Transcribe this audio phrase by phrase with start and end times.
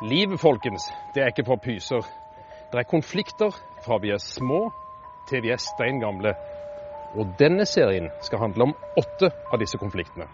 [0.00, 2.06] Livet, folkens, det er ikke for pyser.
[2.72, 3.52] Det er konflikter
[3.84, 4.70] fra vi er små
[5.28, 6.32] til vi er steingamle.
[7.12, 10.24] Og denne serien skal handle om åtte av disse konfliktene.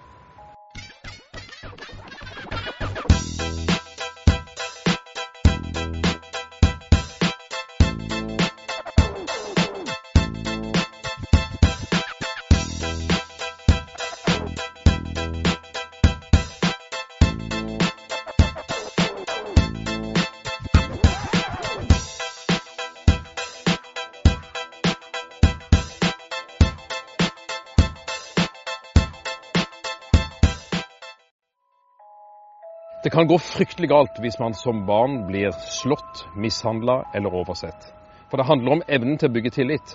[33.07, 37.95] Det kan gå fryktelig galt hvis man som barn blir slått, mishandla eller oversett.
[38.27, 39.93] For det handler om evnen til å bygge tillit.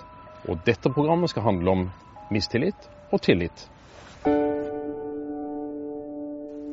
[0.48, 1.82] Og dette programmet skal handle om
[2.32, 3.68] mistillit og tillit.
[4.24, 4.32] Jeg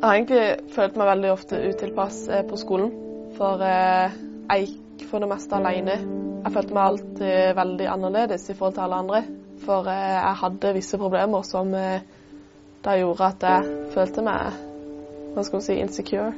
[0.05, 2.87] har egentlig følt meg veldig ofte utilpass eh, på skolen.
[3.35, 4.15] For eh,
[4.53, 5.99] jeg gikk for det meste alene.
[6.46, 9.21] Jeg følte meg alltid veldig annerledes i forhold til alle andre.
[9.68, 14.68] For eh, jeg hadde visse problemer som da gjorde at jeg følte meg
[15.40, 16.32] hva skal man si, insecure.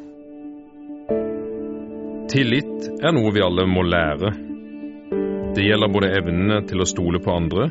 [2.32, 4.32] Tillit er noe vi alle må lære.
[5.52, 7.68] Det gjelder både evnene til å stole på andre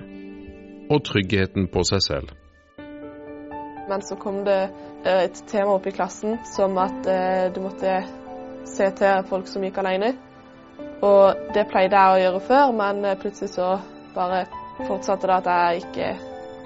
[0.91, 2.33] og tryggheten på seg selv.
[3.89, 4.59] Men så kom det
[5.09, 7.09] et tema opp i klassen som at
[7.55, 7.95] du måtte
[8.69, 10.13] se til folk som gikk alene.
[11.07, 13.71] Og det pleide jeg å gjøre før, men plutselig så
[14.13, 14.45] bare
[14.85, 16.11] fortsatte det at jeg ikke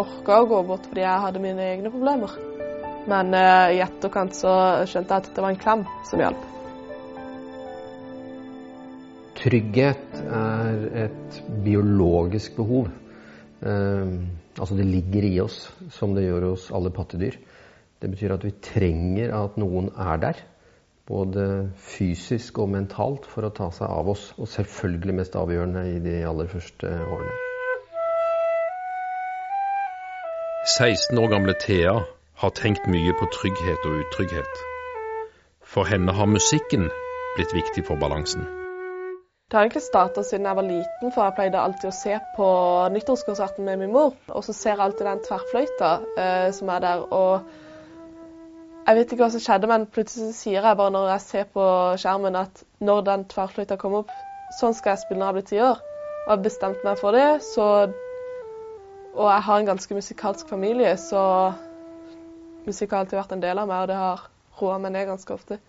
[0.03, 2.54] orka å gå bort fordi jeg hadde mine egne problemer.
[3.11, 4.53] Men uh, i etterkant så
[4.89, 6.47] skjønte jeg at det var en klem som hjalp.
[9.45, 12.89] Trygghet er et biologisk behov.
[13.61, 14.25] Uh,
[14.57, 17.37] altså det ligger i oss, som det gjør hos alle pattedyr.
[18.01, 20.43] Det betyr at vi trenger at noen er der.
[21.05, 24.31] Både fysisk og mentalt for å ta seg av oss.
[24.41, 27.37] Og selvfølgelig mest avgjørende i de aller første årene.
[30.65, 31.99] 16 år gamle Thea
[32.41, 34.61] har tenkt mye på trygghet og utrygghet.
[35.75, 36.91] For henne har musikken
[37.37, 38.45] blitt viktig for balansen.
[39.51, 42.47] Det har egentlig starta siden jeg var liten, for jeg pleide alltid å se på
[42.95, 44.15] nyttårskonserten med min mor.
[44.29, 47.05] Og så ser jeg alltid den tverrfløyta eh, som er der.
[47.15, 51.51] Og jeg vet ikke hva som skjedde, men plutselig sier jeg bare når jeg ser
[51.55, 51.67] på
[52.01, 54.17] skjermen at når den tverrfløyta kommer opp,
[54.59, 55.85] sånn skal jeg spille når jeg blir ti år.
[55.85, 57.69] Og jeg har bestemt meg for det, så
[59.15, 61.21] Og jeg har en ganske musikalsk familie, så
[62.69, 64.27] musikk har alltid vært en del av meg, og det har
[64.61, 65.61] roa meg ned ganske ofte.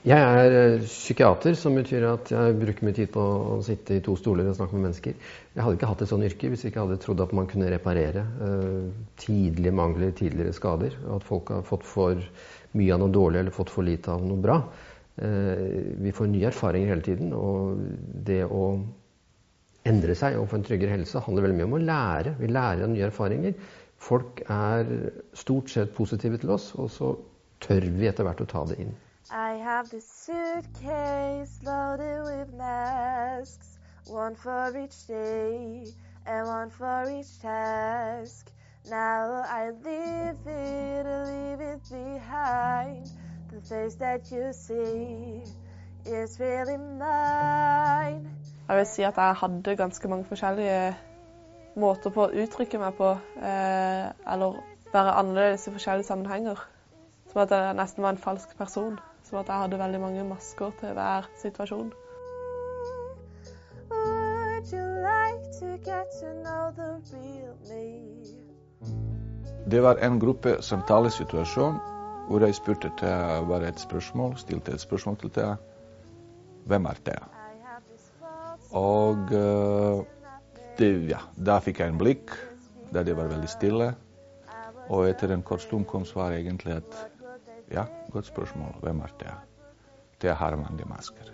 [0.00, 4.14] Jeg er psykiater, som betyr at jeg bruker mye tid på å sitte i to
[4.16, 5.16] stoler og snakke med mennesker.
[5.52, 7.68] Jeg hadde ikke hatt et sånt yrke hvis jeg ikke hadde trodd at man kunne
[7.68, 8.86] reparere uh,
[9.20, 10.96] tidlige mangler, tidligere skader.
[11.04, 12.22] Og at folk har fått for
[12.80, 14.56] mye av noe dårlig eller fått for lite av noe bra.
[15.20, 17.84] Uh, vi får nye erfaringer hele tiden, og
[18.24, 18.70] det å
[19.90, 22.34] endre seg og få en tryggere helse handler veldig mye om å lære.
[22.40, 23.52] Vi lærer av nye erfaringer.
[24.00, 24.88] Folk er
[25.34, 27.12] stort sett positive til oss, og så
[27.60, 28.94] tør vi etter hvert å ta det inn.
[29.30, 33.76] I have this suitcase loaded with masks,
[34.08, 35.84] one for each day
[36.26, 38.50] and one for each task.
[38.88, 43.06] Now I leave it, leave it behind.
[43.52, 45.44] The face that you see
[46.06, 48.26] is really mine.
[48.68, 50.96] Jeg vil si at jeg hadde ganske mange forskjellige
[51.78, 54.60] måter på å uttrykke meg på, eh, eller
[54.92, 56.58] være annerledes i forskjellige sammenhenger.
[57.30, 58.98] Som at jeg nesten var en falsk person.
[59.24, 61.92] Som at jeg hadde veldig mange masker til hver situasjon.
[69.70, 71.78] Det var en gruppe samtalesituasjon
[72.28, 75.54] hvor jeg spurte til bare et spørsmål, stilte et spørsmål til Thea.
[76.66, 77.24] Hvem er Thea?
[78.70, 80.19] Og uh,
[80.80, 82.32] det, ja, da fikk jeg en blikk
[82.90, 83.92] da det var veldig stille.
[84.90, 86.96] Og etter en kort stund kom svaret egentlig at
[87.70, 88.80] ja, godt spørsmål.
[88.82, 89.34] Hvem er det?
[90.24, 91.30] Det har mange masker.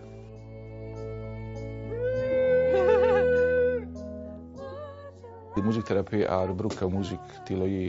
[5.66, 7.86] Musikkterapi er bruk av musikk til å gi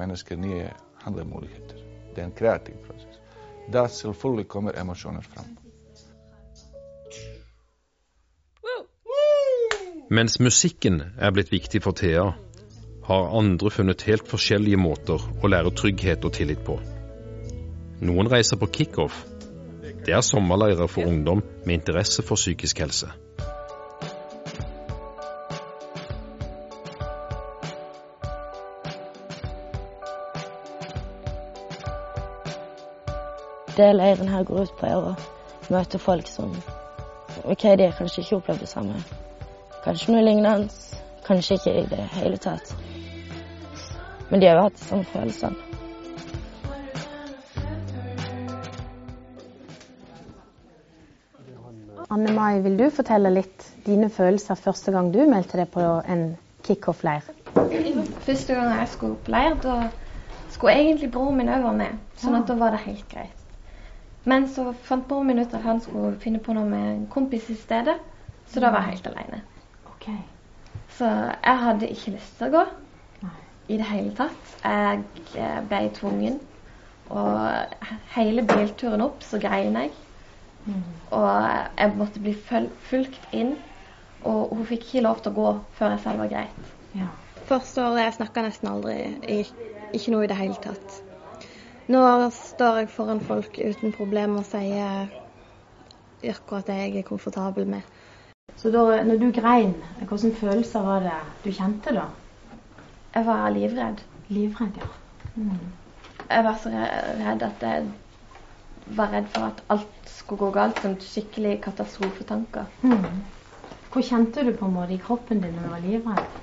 [0.00, 0.64] mennesker nye
[1.04, 1.78] handlemuligheter.
[2.14, 3.20] Det er en kreativ prosess.
[3.70, 5.52] Da selvfølgelig kommer emosjoner fram.
[10.10, 12.32] Mens musikken er blitt viktig for Thea,
[13.06, 16.80] har andre funnet helt forskjellige måter å lære trygghet og tillit på.
[18.02, 19.20] Noen reiser på kickoff.
[20.02, 23.12] Det er sommerleirer for ungdom med interesse for psykisk helse.
[33.78, 35.16] Det leiren her går ut på, er å
[35.70, 36.50] møte folk som
[37.46, 39.06] OK, de har kanskje ikke opplevd det samme.
[39.84, 40.68] Kanskje noe lignende.
[41.24, 42.74] Kanskje ikke i det hele tatt.
[44.30, 45.70] Men de har jo hatt de samme følelsene.
[52.10, 56.24] Anne Mai, vil du fortelle litt dine følelser første gang du meldte deg på en
[56.66, 57.28] kickoff-leir?
[57.54, 59.76] Første gang jeg skulle på leir, da
[60.50, 62.00] skulle egentlig broren min òg være med.
[62.18, 63.46] Sånn at da var det helt greit.
[64.26, 67.46] Men så fant broren min ut at han skulle finne på noe med en kompis
[67.54, 67.96] i stedet,
[68.50, 69.40] så da var jeg helt alene.
[70.00, 70.20] Okay.
[70.96, 71.04] Så
[71.44, 72.62] jeg hadde ikke lyst til å gå
[73.70, 74.54] i det hele tatt.
[74.64, 75.02] Jeg
[75.36, 76.38] eh, ble tvungen.
[77.10, 79.92] Og hele bilturen opp så grein jeg.
[81.10, 81.28] Og
[81.78, 82.34] jeg måtte bli
[82.88, 83.56] fulgt inn.
[84.24, 86.72] Og hun fikk ikke lov til å gå før jeg selv var greit.
[86.96, 87.08] Ja.
[87.48, 88.98] Første året jeg snakka nesten aldri.
[89.92, 91.00] Ikke noe i det hele tatt.
[91.90, 92.02] Nå
[92.36, 95.08] står jeg foran folk uten problemer og sier
[96.20, 97.86] akkurat det jeg er komfortabel med.
[98.56, 102.08] Så da når du grein, hvilke følelser var det du kjente da?
[103.14, 104.02] Jeg var livredd.
[104.28, 104.88] Livredd, ja.
[105.34, 105.58] Mm.
[106.30, 107.88] Jeg var så redd at jeg
[108.96, 110.82] var redd for at alt skulle gå galt.
[110.82, 112.68] Sånn skikkelig katastrofetanker.
[112.82, 113.22] Mm.
[113.90, 116.38] Hvor kjente du på en måte i kroppen din når du var livredd?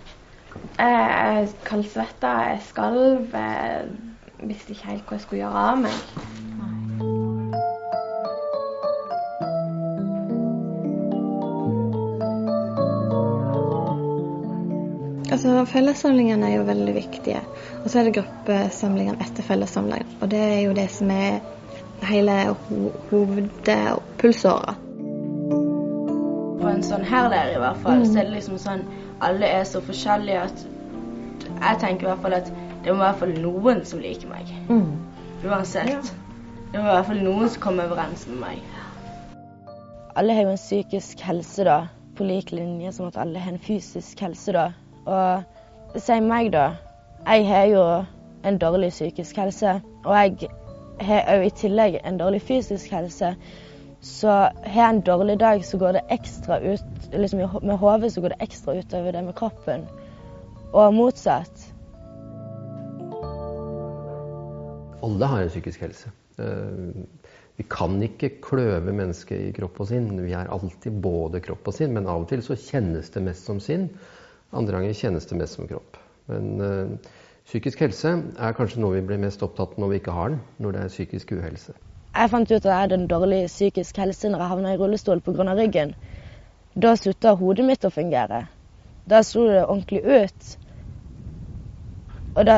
[0.77, 3.31] Jeg kaldsvetta, jeg skalv.
[3.33, 6.01] Jeg visste ikke helt hva jeg skulle gjøre av meg.
[15.37, 17.39] Altså, Fellessamlingene er jo veldig viktige.
[17.83, 20.15] Og så er det gruppesamlingene etter fellessamlingene.
[20.25, 21.35] Og det er jo det som er
[22.09, 24.73] hele ho hovedpulsåra.
[26.57, 28.81] På en sånn her leir i hvert fall, så er det liksom sånn
[29.27, 30.63] Alle er så forskjellige at
[31.51, 34.49] jeg tenker i hvert fall at det må i hvert fall noen som liker meg.
[35.45, 36.11] Uansett.
[36.71, 38.65] Det må i hvert fall noen som kommer overens med meg.
[40.17, 41.79] Alle har jo en psykisk helse, da.
[42.17, 44.71] På lik linje som at alle har en fysisk helse, da.
[45.07, 46.69] Og si meg, da.
[47.27, 47.83] Jeg har jo
[48.47, 49.79] en dårlig psykisk helse.
[50.05, 50.49] Og jeg
[51.07, 53.33] har òg i tillegg en dårlig fysisk helse.
[54.01, 58.21] Så har jeg en dårlig dag, så går det ekstra ut liksom Med hodet så
[58.21, 59.87] går det ekstra utover det med kroppen.
[60.73, 61.73] Og motsatt.
[65.03, 66.11] Alle har en psykisk helse.
[67.57, 70.11] Vi kan ikke kløve mennesket i kropp og sinn.
[70.21, 73.47] Vi er alltid både kropp og sinn, men av og til så kjennes det mest
[73.49, 73.87] som sinn.
[74.55, 75.97] Andre ganger kjennes det mest som kropp.
[76.31, 77.11] Men uh,
[77.47, 80.41] psykisk helse er kanskje noe vi blir mest opptatt av når vi ikke har den,
[80.63, 81.75] når det er psykisk uhelse.
[82.17, 85.21] Jeg fant ut at jeg hadde en dårlig psykisk helse når jeg havna i rullestol
[85.21, 85.53] pga.
[85.53, 85.93] ryggen.
[86.75, 88.47] Da slutta hodet mitt å fungere.
[89.09, 90.57] Da slo det ordentlig ut.
[92.35, 92.57] Og da,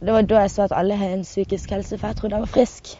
[0.00, 2.46] det var da jeg så at alle har en psykisk helse, for jeg trodde jeg
[2.46, 2.92] var frisk.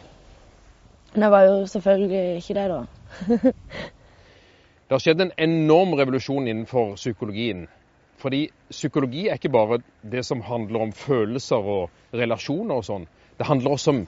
[1.13, 2.83] Men jeg var jo selvfølgelig ikke det, da.
[4.87, 7.67] det har skjedd en enorm revolusjon innenfor psykologien.
[8.23, 9.81] Fordi psykologi er ikke bare
[10.11, 13.07] det som handler om følelser og relasjoner og sånn.
[13.35, 14.05] Det handler også om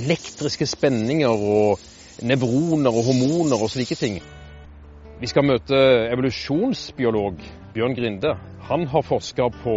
[0.00, 1.82] elektriske spenninger og
[2.24, 4.16] nevroner og hormoner og slike ting.
[5.20, 5.76] Vi skal møte
[6.14, 7.44] evolusjonsbiolog
[7.74, 8.32] Bjørn Grinde.
[8.70, 9.76] Han har forska på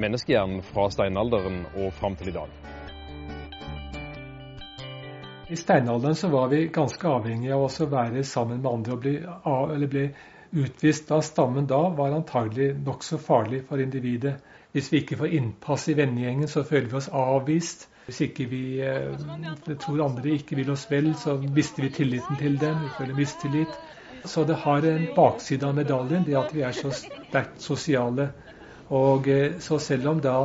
[0.00, 2.58] menneskehjernen fra steinalderen og fram til i dag.
[5.52, 8.92] I steinalderen så var vi ganske avhengige av å være sammen med andre.
[8.96, 10.06] og bli, bli
[10.52, 14.34] utvist av stammen da var antagelig nokså farlig for individet.
[14.72, 17.88] Hvis vi ikke får innpass i vennegjengen, så føler vi oss avvist.
[18.06, 22.56] Hvis ikke vi eh, tror andre ikke vil oss vel, så mister vi tilliten til
[22.60, 22.80] dem.
[22.84, 23.76] Vi føler mistillit.
[24.24, 28.30] Så det har en bakside av medaljen, det at vi er så sterkt sosiale.
[28.90, 30.36] Og eh, så selv om da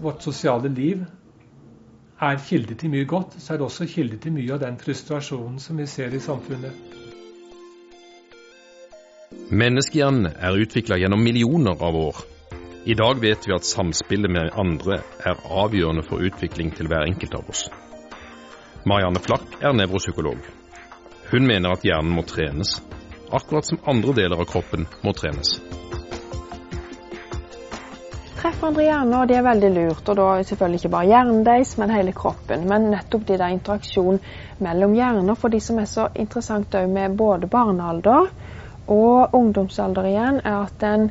[0.00, 1.04] vårt sosiale liv
[2.24, 5.58] er kilde til mye godt, så er det også kilde til mye av den frustrasjonen
[5.62, 6.93] som vi ser i samfunnet.
[9.32, 12.16] Menneskehjernen er utvikla gjennom millioner av år.
[12.84, 17.36] I dag vet vi at samspillet med andre er avgjørende for utvikling til hver enkelt
[17.38, 17.62] av oss.
[18.84, 20.42] Marianne Flakk er nevropsykolog.
[21.30, 22.76] Hun mener at hjernen må trenes,
[23.32, 25.56] akkurat som andre deler av kroppen må trenes.
[28.44, 30.08] Treffer andre hjerner, og det er veldig lurt.
[30.12, 32.66] Og da selvfølgelig ikke bare hjernen deres, men hele kroppen.
[32.68, 34.20] Men nettopp de der interaksjon
[34.60, 38.28] mellom hjerner, for de som er så interessant òg med både barnealder
[38.90, 41.10] og ungdomsalder igjen, er at den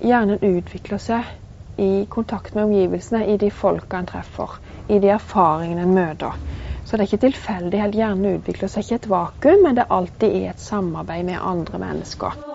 [0.00, 4.58] hjernen utvikler seg i kontakt med omgivelsene, i de folka en treffer,
[4.88, 6.36] i de erfaringene en møter.
[6.84, 7.82] Så det er ikke tilfeldig.
[7.94, 11.40] Hjernen utvikler seg ikke i et vakuum, men det er alltid i et samarbeid med
[11.40, 12.49] andre mennesker.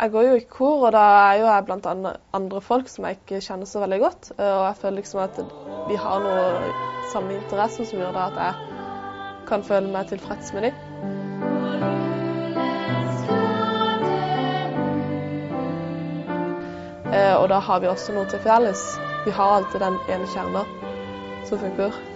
[0.00, 1.86] Jeg går jo i kor, og da er jo jeg blant
[2.36, 4.32] andre folk som jeg ikke kjenner så veldig godt.
[4.36, 5.38] Og jeg føler liksom at
[5.88, 6.72] vi har noe
[7.12, 8.54] samme interesse som gjør at jeg
[9.48, 10.74] kan føle meg tilfreds med dem.
[17.14, 18.84] Eh, og da har vi også noe til felles.
[19.24, 20.66] Vi har alltid den ene kjerna
[21.48, 22.15] som funker.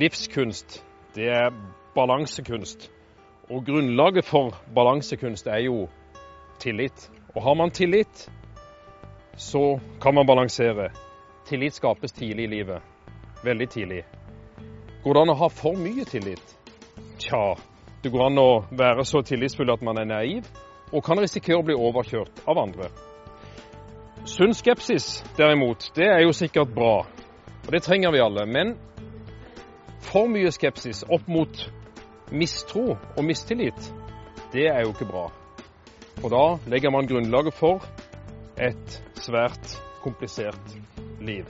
[0.00, 1.50] Livskunst, det er
[1.94, 2.90] balansekunst.
[3.50, 5.88] Og grunnlaget for balansekunst er jo
[6.58, 7.10] tillit.
[7.34, 8.30] Og har man tillit,
[9.36, 10.88] så kan man balansere.
[11.46, 12.82] Tillit skapes tidlig i livet.
[13.44, 14.02] Veldig tidlig.
[15.04, 16.56] Går det an å ha for mye tillit?
[17.18, 17.54] Tja,
[18.02, 20.48] det går an å være så tillitsfull at man er naiv,
[20.92, 22.88] og kan risikere å bli overkjørt av andre.
[24.24, 27.02] Sunn skepsis, derimot, det er jo sikkert bra.
[27.66, 28.46] Og det trenger vi alle.
[28.48, 28.78] Men
[30.04, 31.64] for mye skepsis opp mot
[32.30, 33.92] mistro og mistillit,
[34.52, 35.28] det er jo ikke bra.
[36.20, 37.84] Og da legger man grunnlaget for
[38.60, 40.76] et svært komplisert
[41.20, 41.46] liv.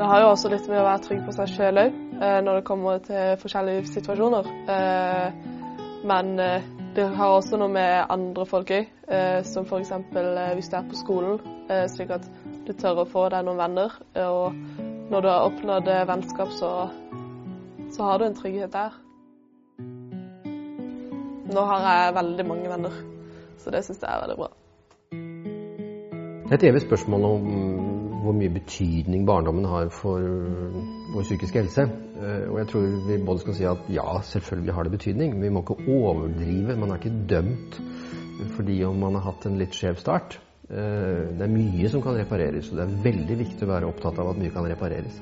[0.00, 2.60] Det har jo også litt med å være trygg på seg sjøl òg, eh, når
[2.60, 4.46] det kommer til forskjellige situasjoner.
[4.74, 5.48] Eh,
[6.08, 8.88] men eh, det har også noe med andre folk òg,
[9.44, 9.90] som f.eks.
[10.56, 11.40] hvis du er på skolen,
[11.90, 12.28] slik at
[12.66, 13.94] du tør å få deg noen venner.
[14.22, 14.56] Og
[15.10, 16.72] når du har oppnådd vennskap, så,
[17.94, 18.98] så har du en trygghet der.
[21.50, 22.98] Nå har jeg veldig mange venner,
[23.58, 24.50] så det syns jeg er veldig bra.
[26.50, 27.48] Det er et evig spørsmål om
[28.20, 30.22] hvor mye betydning barndommen har for
[31.14, 31.86] vår psykiske helse.
[32.50, 35.38] Og jeg tror vi både skal si at ja, selvfølgelig har det betydning.
[35.42, 36.76] Vi må ikke overdrive.
[36.76, 37.80] Man er ikke dømt
[38.56, 40.38] fordi om man har hatt en litt skjev start.
[40.70, 44.20] Eh, det er mye som kan repareres, og det er veldig viktig å være opptatt
[44.22, 45.16] av at mye kan repareres.